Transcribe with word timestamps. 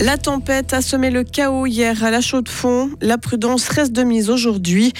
La 0.00 0.16
tempête 0.16 0.72
a 0.72 0.82
semé 0.82 1.10
le 1.10 1.24
chaos 1.24 1.66
hier 1.66 2.02
à 2.02 2.10
la 2.10 2.20
Chaux-de-Fonds. 2.20 2.90
La 3.00 3.18
prudence 3.18 3.68
reste 3.68 3.92
de 3.92 4.02
mise 4.02 4.30
aujourd'hui. 4.30 4.92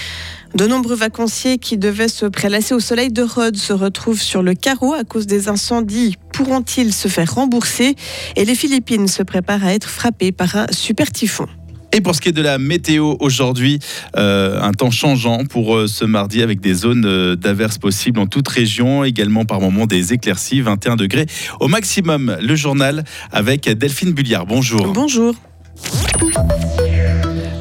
De 0.55 0.67
nombreux 0.67 0.95
vacanciers 0.95 1.59
qui 1.59 1.79
devaient 1.79 2.09
se 2.09 2.27
prélasser 2.27 2.75
au 2.75 2.81
soleil 2.81 3.11
de 3.11 3.23
Rhodes 3.23 3.57
se 3.57 3.73
retrouvent 3.73 4.21
sur 4.21 4.43
le 4.43 4.55
carreau 4.55 4.93
à 4.93 5.05
cause 5.05 5.27
des 5.27 5.49
incendies. 5.49 6.17
Pourront-ils 6.33 6.93
se 6.93 7.09
faire 7.09 7.35
rembourser? 7.35 7.95
Et 8.37 8.45
les 8.45 8.55
Philippines 8.55 9.09
se 9.09 9.23
préparent 9.23 9.65
à 9.65 9.75
être 9.75 9.89
frappées 9.89 10.33
par 10.33 10.55
un 10.55 10.67
super 10.71 11.11
typhon. 11.11 11.47
Et 11.93 12.01
pour 12.01 12.15
ce 12.15 12.21
qui 12.21 12.29
est 12.29 12.33
de 12.33 12.43
la 12.43 12.59
météo 12.59 13.17
aujourd'hui, 13.19 13.81
euh, 14.17 14.61
un 14.63 14.73
temps 14.73 14.93
changeant 14.93 15.45
pour 15.45 15.77
euh, 15.77 15.87
ce 15.89 16.05
mardi 16.05 16.41
avec 16.43 16.61
des 16.61 16.75
zones 16.75 17.05
euh, 17.05 17.35
d'averses 17.35 17.79
possibles 17.79 18.21
en 18.21 18.27
toute 18.27 18.47
région, 18.47 19.03
également 19.03 19.45
par 19.45 19.61
moments 19.61 19.87
des 19.87 20.13
éclaircies, 20.13 20.61
21 20.61 20.97
degrés 20.97 21.27
au 21.59 21.67
maximum. 21.67 22.37
Le 22.41 22.55
journal 22.55 23.05
avec 23.33 23.69
Delphine 23.69 24.13
Bulliard. 24.13 24.47
Bonjour. 24.47 24.93
Bonjour. 24.93 25.35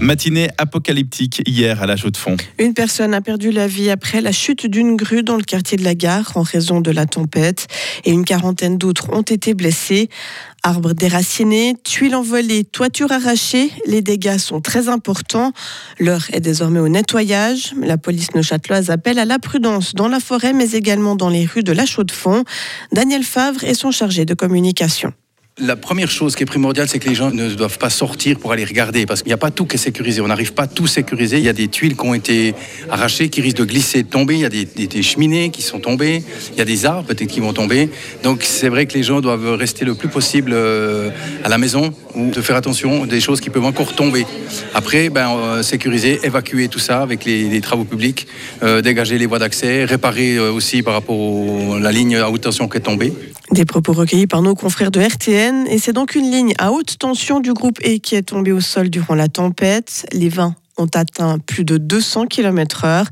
Matinée 0.01 0.49
apocalyptique 0.57 1.41
hier 1.45 1.81
à 1.83 1.85
la 1.85 1.97
Chaux-de-Fonds. 1.97 2.37
Une 2.57 2.73
personne 2.73 3.13
a 3.13 3.21
perdu 3.21 3.51
la 3.51 3.67
vie 3.67 3.89
après 3.89 4.21
la 4.21 4.31
chute 4.31 4.65
d'une 4.65 4.95
grue 4.95 5.23
dans 5.23 5.35
le 5.35 5.43
quartier 5.43 5.77
de 5.77 5.83
la 5.83 5.93
gare 5.93 6.31
en 6.35 6.41
raison 6.41 6.79
de 6.79 6.89
la 6.89 7.05
tempête 7.05 7.67
et 8.05 8.11
une 8.11 8.23
quarantaine 8.23 8.77
d'autres 8.77 9.09
ont 9.11 9.23
été 9.23 9.53
blessés. 9.53 10.09
Arbres 10.63 10.93
déracinés, 10.93 11.75
tuiles 11.83 12.15
envolées, 12.15 12.63
toitures 12.63 13.11
arrachées, 13.11 13.71
les 13.85 14.01
dégâts 14.01 14.37
sont 14.37 14.61
très 14.61 14.87
importants. 14.87 15.51
L'heure 15.99 16.27
est 16.31 16.41
désormais 16.41 16.79
au 16.79 16.87
nettoyage. 16.87 17.73
La 17.81 17.97
police 17.97 18.33
neuchâteloise 18.35 18.89
appelle 18.89 19.19
à 19.19 19.25
la 19.25 19.39
prudence 19.39 19.95
dans 19.95 20.07
la 20.07 20.19
forêt 20.19 20.53
mais 20.53 20.71
également 20.71 21.15
dans 21.15 21.29
les 21.29 21.45
rues 21.45 21.63
de 21.63 21.73
la 21.73 21.85
Chaux-de-Fonds. 21.85 22.45
Daniel 22.93 23.23
Favre 23.23 23.63
est 23.65 23.73
son 23.73 23.91
chargé 23.91 24.23
de 24.23 24.33
communication. 24.33 25.13
La 25.61 25.75
première 25.75 26.09
chose 26.09 26.37
qui 26.37 26.43
est 26.43 26.45
primordiale, 26.45 26.87
c'est 26.87 26.99
que 26.99 27.09
les 27.09 27.15
gens 27.15 27.31
ne 27.31 27.49
doivent 27.49 27.79
pas 27.79 27.89
sortir 27.89 28.39
pour 28.39 28.53
aller 28.53 28.63
regarder, 28.63 29.05
parce 29.05 29.21
qu'il 29.21 29.29
n'y 29.29 29.33
a 29.33 29.37
pas 29.37 29.51
tout 29.51 29.65
qui 29.65 29.75
est 29.75 29.79
sécurisé. 29.79 30.21
On 30.21 30.27
n'arrive 30.27 30.53
pas 30.53 30.63
à 30.63 30.67
tout 30.67 30.87
sécuriser. 30.87 31.37
Il 31.37 31.43
y 31.43 31.49
a 31.49 31.53
des 31.53 31.67
tuiles 31.67 31.97
qui 31.97 32.05
ont 32.05 32.13
été 32.13 32.55
arrachées, 32.89 33.27
qui 33.27 33.41
risquent 33.41 33.57
de 33.57 33.65
glisser, 33.65 34.03
de 34.03 34.07
tomber. 34.07 34.35
Il 34.35 34.39
y 34.39 34.45
a 34.45 34.49
des, 34.49 35.01
cheminées 35.01 35.49
qui 35.49 35.61
sont 35.61 35.79
tombées. 35.79 36.23
Il 36.53 36.57
y 36.57 36.61
a 36.61 36.65
des 36.65 36.85
arbres 36.85 37.07
peut-être 37.07 37.29
qui 37.29 37.41
vont 37.41 37.51
tomber. 37.51 37.89
Donc 38.23 38.43
c'est 38.43 38.69
vrai 38.69 38.85
que 38.85 38.93
les 38.93 39.03
gens 39.03 39.19
doivent 39.19 39.55
rester 39.55 39.83
le 39.83 39.95
plus 39.95 40.07
possible 40.07 40.51
euh, 40.53 41.09
à 41.43 41.49
la 41.49 41.57
maison 41.57 41.93
ou 42.15 42.29
de 42.31 42.41
faire 42.41 42.55
attention 42.55 43.05
des 43.05 43.19
choses 43.19 43.41
qui 43.41 43.49
peuvent 43.49 43.65
encore 43.65 43.93
tomber. 43.93 44.25
Après, 44.73 45.09
ben, 45.09 45.35
euh, 45.35 45.61
sécuriser, 45.61 46.19
évacuer 46.23 46.69
tout 46.69 46.79
ça 46.79 47.01
avec 47.01 47.25
les, 47.25 47.59
travaux 47.59 47.83
publics, 47.83 48.27
euh, 48.63 48.81
dégager 48.81 49.17
les 49.17 49.25
voies 49.25 49.39
d'accès, 49.39 49.83
réparer 49.83 50.39
aussi 50.39 50.83
par 50.83 50.93
rapport 50.93 51.75
à 51.75 51.79
la 51.79 51.91
ligne 51.91 52.15
à 52.15 52.29
haute 52.29 52.41
tension 52.41 52.69
qui 52.69 52.77
est 52.77 52.81
tombée. 52.81 53.11
Des 53.51 53.65
propos 53.65 53.93
recueillis 53.93 54.27
par 54.27 54.41
nos 54.43 54.53
confrères 54.53 54.91
de 54.91 55.01
RTN. 55.01 55.65
Et 55.67 55.79
c'est 55.79 55.93
donc 55.93 56.13
une 56.15 56.29
ligne 56.29 56.53
à 56.59 56.71
haute 56.71 56.97
tension 56.99 57.39
du 57.39 57.53
groupe 57.53 57.79
E 57.83 57.97
qui 57.97 58.15
est 58.15 58.21
tombée 58.21 58.51
au 58.51 58.61
sol 58.61 58.89
durant 58.89 59.15
la 59.15 59.27
tempête. 59.27 60.05
Les 60.11 60.29
vents 60.29 60.53
ont 60.77 60.87
atteint 60.93 61.39
plus 61.39 61.65
de 61.65 61.77
200 61.77 62.27
km/h. 62.27 63.07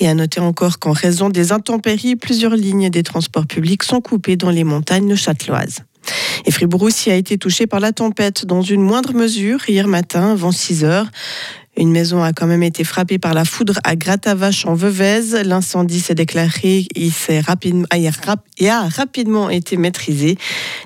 Et 0.00 0.08
à 0.08 0.14
noter 0.14 0.40
encore 0.40 0.78
qu'en 0.78 0.92
raison 0.92 1.28
des 1.28 1.52
intempéries, 1.52 2.16
plusieurs 2.16 2.56
lignes 2.56 2.88
des 2.88 3.02
transports 3.02 3.46
publics 3.46 3.82
sont 3.82 4.00
coupées 4.00 4.36
dans 4.36 4.50
les 4.50 4.64
montagnes 4.64 5.14
châteloises. 5.16 5.80
Et 6.46 6.50
Fribourg 6.50 6.82
aussi 6.82 7.10
a 7.10 7.14
été 7.14 7.38
touché 7.38 7.66
par 7.66 7.80
la 7.80 7.92
tempête 7.92 8.46
dans 8.46 8.62
une 8.62 8.82
moindre 8.82 9.14
mesure 9.14 9.60
hier 9.68 9.86
matin 9.86 10.32
avant 10.32 10.52
6 10.52 10.84
heures. 10.84 11.10
Une 11.76 11.90
maison 11.90 12.22
a 12.22 12.32
quand 12.32 12.46
même 12.46 12.62
été 12.62 12.84
frappée 12.84 13.18
par 13.18 13.34
la 13.34 13.44
foudre 13.44 13.80
à 13.82 13.96
Gratavache 13.96 14.64
en 14.64 14.74
Veuvez. 14.74 15.42
L'incendie 15.44 16.00
s'est 16.00 16.14
déclaré 16.14 16.86
et, 16.94 17.10
rapidement, 17.40 17.86
et 18.58 18.68
a 18.68 18.82
rapidement 18.88 19.50
été 19.50 19.76
maîtrisé. 19.76 20.36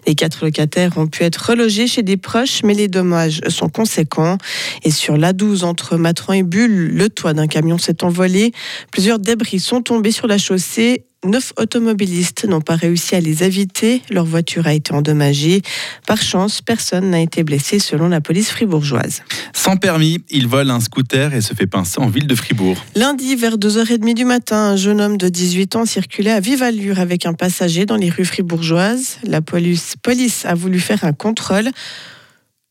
Les 0.06 0.14
quatre 0.14 0.44
locataires 0.44 0.96
ont 0.96 1.06
pu 1.06 1.24
être 1.24 1.50
relogés 1.50 1.86
chez 1.86 2.02
des 2.02 2.16
proches, 2.16 2.62
mais 2.64 2.74
les 2.74 2.88
dommages 2.88 3.40
sont 3.48 3.68
conséquents. 3.68 4.38
Et 4.82 4.90
sur 4.90 5.18
l'A12 5.18 5.64
entre 5.64 5.96
Matran 5.96 6.32
et 6.32 6.42
Bulle, 6.42 6.94
le 6.94 7.08
toit 7.10 7.34
d'un 7.34 7.46
camion 7.46 7.76
s'est 7.76 8.02
envolé. 8.02 8.52
Plusieurs 8.90 9.18
débris 9.18 9.60
sont 9.60 9.82
tombés 9.82 10.12
sur 10.12 10.26
la 10.26 10.38
chaussée 10.38 11.04
Neuf 11.24 11.52
automobilistes 11.56 12.44
n'ont 12.44 12.60
pas 12.60 12.76
réussi 12.76 13.16
à 13.16 13.20
les 13.20 13.42
éviter. 13.42 14.02
Leur 14.08 14.24
voiture 14.24 14.68
a 14.68 14.72
été 14.72 14.94
endommagée. 14.94 15.62
Par 16.06 16.22
chance, 16.22 16.62
personne 16.62 17.10
n'a 17.10 17.20
été 17.20 17.42
blessé 17.42 17.80
selon 17.80 18.08
la 18.08 18.20
police 18.20 18.50
fribourgeoise. 18.50 19.22
Sans 19.52 19.76
permis, 19.76 20.18
il 20.30 20.46
vole 20.46 20.70
un 20.70 20.78
scooter 20.78 21.34
et 21.34 21.40
se 21.40 21.54
fait 21.54 21.66
pincer 21.66 22.00
en 22.00 22.06
ville 22.06 22.28
de 22.28 22.36
Fribourg. 22.36 22.76
Lundi, 22.94 23.34
vers 23.34 23.58
2h30 23.58 24.14
du 24.14 24.24
matin, 24.24 24.56
un 24.56 24.76
jeune 24.76 25.00
homme 25.00 25.16
de 25.16 25.28
18 25.28 25.74
ans 25.74 25.86
circulait 25.86 26.30
à 26.30 26.38
vive 26.38 26.62
allure 26.62 27.00
avec 27.00 27.26
un 27.26 27.34
passager 27.34 27.84
dans 27.84 27.96
les 27.96 28.10
rues 28.10 28.24
fribourgeoises. 28.24 29.18
La 29.24 29.40
police, 29.40 29.94
police 30.00 30.44
a 30.44 30.54
voulu 30.54 30.78
faire 30.78 31.02
un 31.02 31.12
contrôle. 31.12 31.68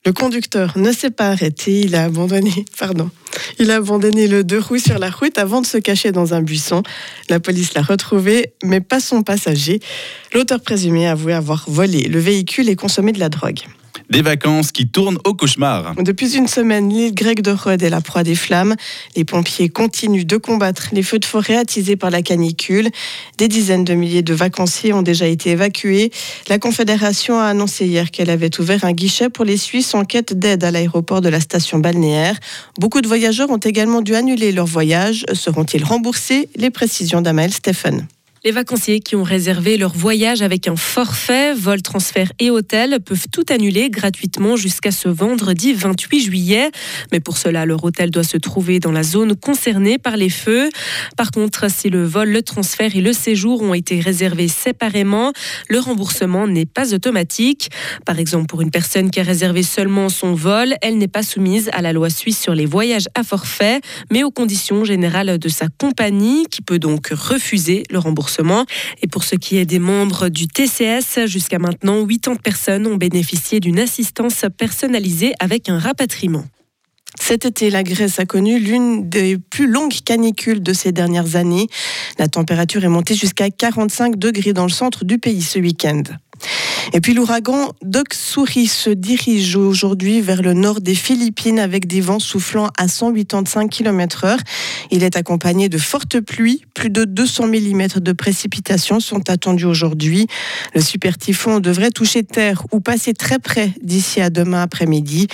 Le 0.07 0.13
conducteur 0.13 0.77
ne 0.77 0.93
s'est 0.93 1.11
pas 1.11 1.27
arrêté, 1.27 1.81
il 1.81 1.93
a 1.93 2.05
abandonné, 2.05 2.63
pardon, 2.79 3.09
il 3.59 3.69
a 3.71 3.75
abandonné 3.75 4.29
le 4.29 4.45
deux 4.45 4.57
roues 4.57 4.77
sur 4.77 4.99
la 4.99 5.09
route 5.09 5.37
avant 5.37 5.59
de 5.59 5.65
se 5.65 5.77
cacher 5.77 6.13
dans 6.13 6.33
un 6.33 6.41
buisson. 6.41 6.81
La 7.27 7.41
police 7.41 7.73
l'a 7.73 7.81
retrouvé, 7.81 8.53
mais 8.63 8.79
pas 8.79 9.01
son 9.01 9.21
passager. 9.21 9.81
L'auteur 10.33 10.61
présumé 10.61 11.07
a 11.07 11.11
avoué 11.11 11.33
avoir 11.33 11.65
volé 11.67 12.03
le 12.03 12.19
véhicule 12.19 12.69
et 12.69 12.77
consommé 12.77 13.11
de 13.11 13.19
la 13.19 13.27
drogue. 13.27 13.59
Des 14.09 14.21
vacances 14.21 14.71
qui 14.71 14.87
tournent 14.87 15.17
au 15.25 15.33
cauchemar. 15.33 15.93
Depuis 15.97 16.37
une 16.37 16.47
semaine, 16.47 16.89
l'île 16.89 17.13
grecque 17.13 17.41
de 17.41 17.51
Rhodes 17.51 17.83
est 17.83 17.89
la 17.89 17.99
proie 17.99 18.23
des 18.23 18.35
flammes. 18.35 18.75
Les 19.17 19.25
pompiers 19.25 19.67
continuent 19.67 20.25
de 20.25 20.37
combattre 20.37 20.87
les 20.93 21.03
feux 21.03 21.19
de 21.19 21.25
forêt 21.25 21.57
attisés 21.57 21.97
par 21.97 22.09
la 22.09 22.21
canicule. 22.21 22.89
Des 23.37 23.49
dizaines 23.49 23.83
de 23.83 23.93
milliers 23.93 24.21
de 24.21 24.33
vacanciers 24.33 24.93
ont 24.93 25.01
déjà 25.01 25.27
été 25.27 25.51
évacués. 25.51 26.11
La 26.47 26.57
Confédération 26.57 27.37
a 27.37 27.47
annoncé 27.47 27.85
hier 27.85 28.09
qu'elle 28.09 28.29
avait 28.29 28.57
ouvert 28.61 28.85
un 28.85 28.93
guichet 28.93 29.29
pour 29.29 29.43
les 29.43 29.57
Suisses 29.57 29.93
en 29.93 30.05
quête 30.05 30.33
d'aide 30.33 30.63
à 30.63 30.71
l'aéroport 30.71 31.19
de 31.19 31.29
la 31.29 31.41
station 31.41 31.79
balnéaire. 31.79 32.39
Beaucoup 32.79 33.01
de 33.01 33.07
voyageurs 33.07 33.49
ont 33.49 33.57
également 33.57 34.01
dû 34.01 34.15
annuler 34.15 34.53
leur 34.53 34.67
voyage. 34.67 35.25
Seront-ils 35.33 35.83
remboursés? 35.83 36.47
Les 36.55 36.69
précisions 36.69 37.21
d'Amael 37.21 37.51
Stéphane. 37.51 38.07
Les 38.47 38.53
vacanciers 38.53 39.01
qui 39.01 39.17
ont 39.17 39.23
réservé 39.23 39.75
leur 39.75 39.91
voyage 39.91 40.41
avec 40.41 40.69
un 40.69 40.77
forfait, 40.77 41.53
vol, 41.53 41.81
transfert 41.81 42.31
et 42.39 42.49
hôtel 42.49 43.01
peuvent 43.01 43.25
tout 43.29 43.43
annuler 43.49 43.89
gratuitement 43.89 44.55
jusqu'à 44.55 44.91
ce 44.91 45.09
vendredi 45.09 45.73
28 45.73 46.21
juillet. 46.21 46.71
Mais 47.11 47.19
pour 47.19 47.37
cela, 47.37 47.65
leur 47.65 47.83
hôtel 47.83 48.09
doit 48.09 48.23
se 48.23 48.37
trouver 48.37 48.79
dans 48.79 48.93
la 48.93 49.03
zone 49.03 49.35
concernée 49.35 49.97
par 49.97 50.15
les 50.15 50.29
feux. 50.29 50.69
Par 51.17 51.31
contre, 51.31 51.69
si 51.69 51.89
le 51.89 52.05
vol, 52.05 52.29
le 52.29 52.41
transfert 52.41 52.95
et 52.95 53.01
le 53.01 53.11
séjour 53.11 53.63
ont 53.63 53.73
été 53.73 53.99
réservés 53.99 54.47
séparément, 54.47 55.33
le 55.67 55.79
remboursement 55.79 56.47
n'est 56.47 56.65
pas 56.65 56.93
automatique. 56.93 57.69
Par 58.05 58.17
exemple, 58.17 58.45
pour 58.45 58.61
une 58.61 58.71
personne 58.71 59.11
qui 59.11 59.19
a 59.19 59.23
réservé 59.23 59.61
seulement 59.61 60.07
son 60.07 60.35
vol, 60.35 60.75
elle 60.81 60.97
n'est 60.97 61.09
pas 61.09 61.23
soumise 61.23 61.69
à 61.73 61.81
la 61.81 61.91
loi 61.91 62.09
suisse 62.09 62.39
sur 62.39 62.55
les 62.55 62.65
voyages 62.65 63.09
à 63.13 63.25
forfait, 63.25 63.81
mais 64.09 64.23
aux 64.23 64.31
conditions 64.31 64.85
générales 64.85 65.37
de 65.37 65.49
sa 65.49 65.67
compagnie, 65.67 66.45
qui 66.49 66.61
peut 66.61 66.79
donc 66.79 67.09
refuser 67.09 67.83
le 67.89 67.99
remboursement. 67.99 68.36
Et 69.01 69.07
pour 69.07 69.23
ce 69.23 69.35
qui 69.35 69.57
est 69.57 69.65
des 69.65 69.79
membres 69.79 70.29
du 70.29 70.47
TCS, 70.47 71.25
jusqu'à 71.25 71.59
maintenant, 71.59 72.05
80 72.05 72.35
personnes 72.43 72.87
ont 72.87 72.95
bénéficié 72.95 73.59
d'une 73.59 73.79
assistance 73.79 74.45
personnalisée 74.57 75.33
avec 75.39 75.69
un 75.69 75.79
rapatriement. 75.79 76.45
Cet 77.19 77.45
été, 77.45 77.69
la 77.69 77.83
Grèce 77.83 78.19
a 78.19 78.25
connu 78.25 78.59
l'une 78.59 79.09
des 79.09 79.37
plus 79.37 79.67
longues 79.67 79.99
canicules 80.05 80.61
de 80.61 80.73
ces 80.73 80.91
dernières 80.91 81.35
années. 81.35 81.67
La 82.19 82.27
température 82.27 82.83
est 82.83 82.89
montée 82.89 83.15
jusqu'à 83.15 83.49
45 83.49 84.17
degrés 84.17 84.53
dans 84.53 84.63
le 84.63 84.69
centre 84.69 85.03
du 85.03 85.17
pays 85.17 85.41
ce 85.41 85.59
week-end. 85.59 86.03
Et 86.93 87.01
puis 87.01 87.13
l'ouragan 87.13 87.73
Doksuri 87.83 88.67
se 88.67 88.89
dirige 88.89 89.55
aujourd'hui 89.55 90.21
vers 90.21 90.41
le 90.41 90.53
nord 90.53 90.81
des 90.81 90.95
Philippines 90.95 91.59
avec 91.59 91.85
des 91.87 92.01
vents 92.01 92.19
soufflant 92.19 92.69
à 92.77 92.87
185 92.87 93.69
km/h. 93.69 94.37
Il 94.91 95.03
est 95.03 95.17
accompagné 95.17 95.69
de 95.69 95.77
fortes 95.77 96.19
pluies. 96.21 96.63
Plus 96.73 96.89
de 96.89 97.03
200 97.03 97.47
mm 97.47 97.87
de 97.97 98.11
précipitations 98.13 98.99
sont 98.99 99.29
attendues 99.29 99.65
aujourd'hui. 99.65 100.27
Le 100.73 100.81
super 100.81 101.17
typhon 101.17 101.59
devrait 101.59 101.91
toucher 101.91 102.23
terre 102.23 102.63
ou 102.71 102.79
passer 102.79 103.13
très 103.13 103.39
près 103.39 103.71
d'ici 103.81 104.21
à 104.21 104.29
demain 104.29 104.61
après-midi. 104.61 105.27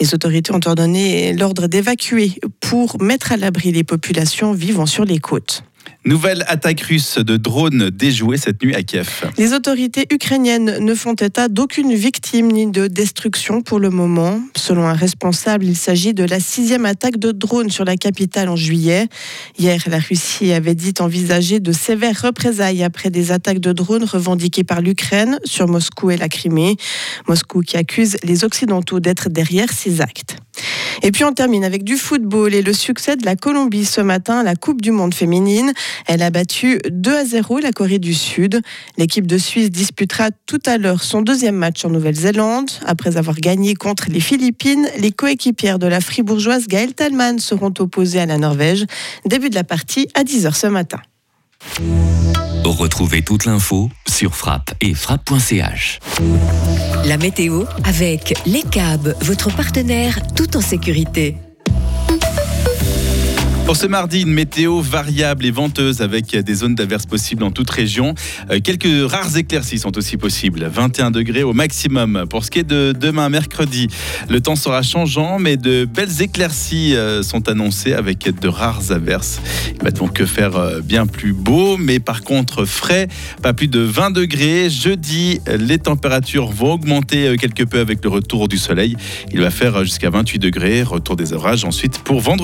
Les 0.00 0.14
autorités 0.14 0.52
ont 0.52 0.60
ordonné 0.64 1.32
l'ordre 1.32 1.66
d'évacuer 1.66 2.34
pour 2.60 3.00
mettre 3.02 3.32
à 3.32 3.36
l'abri 3.36 3.72
les 3.72 3.84
populations 3.84 4.52
vivant 4.52 4.86
sur 4.86 5.04
les 5.04 5.18
côtes. 5.18 5.64
Nouvelle 6.06 6.44
attaque 6.48 6.80
russe 6.80 7.18
de 7.18 7.36
drones 7.36 7.90
déjouée 7.90 8.38
cette 8.38 8.62
nuit 8.62 8.74
à 8.74 8.82
Kiev. 8.82 9.30
Les 9.36 9.52
autorités 9.52 10.06
ukrainiennes 10.10 10.78
ne 10.78 10.94
font 10.94 11.12
état 11.12 11.48
d'aucune 11.48 11.94
victime 11.94 12.50
ni 12.50 12.70
de 12.70 12.86
destruction 12.86 13.60
pour 13.60 13.78
le 13.78 13.90
moment. 13.90 14.40
Selon 14.56 14.86
un 14.86 14.94
responsable, 14.94 15.66
il 15.66 15.76
s'agit 15.76 16.14
de 16.14 16.24
la 16.24 16.40
sixième 16.40 16.86
attaque 16.86 17.18
de 17.18 17.32
drones 17.32 17.68
sur 17.68 17.84
la 17.84 17.96
capitale 17.96 18.48
en 18.48 18.56
juillet. 18.56 19.08
Hier, 19.58 19.78
la 19.88 19.98
Russie 19.98 20.52
avait 20.52 20.74
dit 20.74 20.94
envisager 21.00 21.60
de 21.60 21.70
sévères 21.70 22.22
représailles 22.22 22.82
après 22.82 23.10
des 23.10 23.30
attaques 23.30 23.60
de 23.60 23.72
drones 23.72 24.04
revendiquées 24.04 24.64
par 24.64 24.80
l'Ukraine 24.80 25.38
sur 25.44 25.68
Moscou 25.68 26.10
et 26.10 26.16
la 26.16 26.30
Crimée. 26.30 26.76
Moscou 27.28 27.60
qui 27.60 27.76
accuse 27.76 28.16
les 28.24 28.44
Occidentaux 28.44 29.00
d'être 29.00 29.28
derrière 29.28 29.70
ces 29.70 30.00
actes. 30.00 30.38
Et 31.02 31.12
puis 31.12 31.24
on 31.24 31.32
termine 31.32 31.64
avec 31.64 31.82
du 31.82 31.96
football 31.96 32.54
et 32.54 32.62
le 32.62 32.72
succès 32.72 33.16
de 33.16 33.24
la 33.24 33.36
Colombie 33.36 33.84
ce 33.84 34.00
matin 34.00 34.40
à 34.40 34.42
la 34.42 34.54
Coupe 34.54 34.82
du 34.82 34.90
Monde 34.90 35.14
féminine. 35.14 35.72
Elle 36.06 36.22
a 36.22 36.30
battu 36.30 36.78
2 36.90 37.16
à 37.16 37.24
0 37.24 37.58
la 37.60 37.72
Corée 37.72 37.98
du 37.98 38.14
Sud. 38.14 38.60
L'équipe 38.98 39.26
de 39.26 39.38
Suisse 39.38 39.70
disputera 39.70 40.30
tout 40.46 40.60
à 40.66 40.78
l'heure 40.78 41.02
son 41.02 41.22
deuxième 41.22 41.56
match 41.56 41.84
en 41.84 41.90
Nouvelle-Zélande. 41.90 42.70
Après 42.84 43.16
avoir 43.16 43.36
gagné 43.36 43.74
contre 43.74 44.10
les 44.10 44.20
Philippines, 44.20 44.88
les 44.98 45.12
coéquipières 45.12 45.78
de 45.78 45.86
la 45.86 46.00
fribourgeoise 46.00 46.66
Gaëlle 46.66 46.94
Talman 46.94 47.38
seront 47.38 47.72
opposées 47.78 48.20
à 48.20 48.26
la 48.26 48.38
Norvège. 48.38 48.84
Début 49.24 49.50
de 49.50 49.54
la 49.54 49.64
partie 49.64 50.08
à 50.14 50.22
10h 50.22 50.54
ce 50.54 50.66
matin. 50.66 51.00
Retrouvez 52.80 53.22
toute 53.22 53.44
l'info 53.44 53.90
sur 54.08 54.34
frappe 54.34 54.72
et 54.80 54.94
frappe.ch. 54.94 55.98
La 57.04 57.18
météo 57.18 57.64
avec 57.84 58.34
Les 58.46 58.62
câbles, 58.62 59.14
votre 59.20 59.54
partenaire 59.54 60.18
tout 60.34 60.56
en 60.56 60.62
sécurité. 60.62 61.36
Pour 63.70 63.76
ce 63.76 63.86
mardi, 63.86 64.22
une 64.22 64.32
météo 64.32 64.80
variable 64.80 65.46
et 65.46 65.52
venteuse 65.52 66.02
avec 66.02 66.34
des 66.36 66.54
zones 66.54 66.74
d'averses 66.74 67.06
possibles 67.06 67.44
en 67.44 67.52
toute 67.52 67.70
région. 67.70 68.16
Euh, 68.50 68.58
quelques 68.58 69.08
rares 69.08 69.36
éclaircies 69.36 69.78
sont 69.78 69.96
aussi 69.96 70.16
possibles. 70.16 70.68
21 70.68 71.12
degrés 71.12 71.44
au 71.44 71.52
maximum. 71.52 72.24
Pour 72.28 72.44
ce 72.44 72.50
qui 72.50 72.58
est 72.58 72.64
de 72.64 72.90
demain, 72.90 73.28
mercredi, 73.28 73.86
le 74.28 74.40
temps 74.40 74.56
sera 74.56 74.82
changeant, 74.82 75.38
mais 75.38 75.56
de 75.56 75.84
belles 75.84 76.20
éclaircies 76.20 76.96
euh, 76.96 77.22
sont 77.22 77.48
annoncées 77.48 77.92
avec 77.92 78.28
de 78.40 78.48
rares 78.48 78.90
averses. 78.90 79.40
Il 79.76 79.84
va 79.84 79.92
donc 79.92 80.20
faire 80.24 80.56
euh, 80.56 80.80
bien 80.80 81.06
plus 81.06 81.32
beau, 81.32 81.76
mais 81.76 82.00
par 82.00 82.22
contre 82.22 82.64
frais, 82.64 83.06
pas 83.40 83.52
plus 83.52 83.68
de 83.68 83.78
20 83.78 84.10
degrés. 84.10 84.68
Jeudi, 84.68 85.38
les 85.46 85.78
températures 85.78 86.50
vont 86.50 86.72
augmenter 86.72 87.36
quelque 87.38 87.62
peu 87.62 87.78
avec 87.78 88.02
le 88.02 88.10
retour 88.10 88.48
du 88.48 88.58
soleil. 88.58 88.96
Il 89.32 89.40
va 89.40 89.52
faire 89.52 89.84
jusqu'à 89.84 90.10
28 90.10 90.40
degrés. 90.40 90.82
Retour 90.82 91.14
des 91.14 91.32
orages 91.32 91.64
ensuite 91.64 92.00
pour 92.00 92.18
vendredi. 92.18 92.40